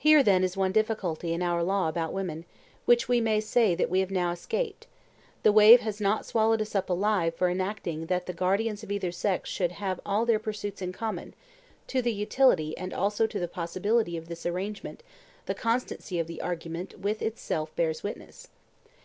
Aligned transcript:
Here, 0.00 0.24
then, 0.24 0.42
is 0.42 0.56
one 0.56 0.72
difficulty 0.72 1.32
in 1.32 1.40
our 1.40 1.62
law 1.62 1.88
about 1.88 2.12
women, 2.12 2.44
which 2.86 3.06
we 3.08 3.20
may 3.20 3.38
say 3.38 3.76
that 3.76 3.88
we 3.88 4.00
have 4.00 4.10
now 4.10 4.32
escaped; 4.32 4.88
the 5.44 5.52
wave 5.52 5.78
has 5.80 6.00
not 6.00 6.26
swallowed 6.26 6.60
us 6.60 6.74
up 6.74 6.90
alive 6.90 7.36
for 7.36 7.48
enacting 7.48 8.06
that 8.06 8.26
the 8.26 8.32
guardians 8.32 8.82
of 8.82 8.90
either 8.90 9.12
sex 9.12 9.48
should 9.48 9.70
have 9.70 10.00
all 10.04 10.26
their 10.26 10.40
pursuits 10.40 10.82
in 10.82 10.90
common; 10.90 11.34
to 11.86 12.02
the 12.02 12.12
utility 12.12 12.76
and 12.76 12.92
also 12.92 13.28
to 13.28 13.38
the 13.38 13.46
possibility 13.46 14.16
of 14.16 14.26
this 14.26 14.44
arrangement 14.44 15.04
the 15.46 15.54
consistency 15.54 16.18
of 16.18 16.26
the 16.26 16.42
argument 16.42 16.98
with 16.98 17.22
itself 17.22 17.70
bears 17.76 18.02
witness. 18.02 18.48